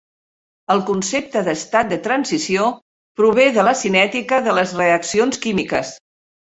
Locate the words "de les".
4.51-4.77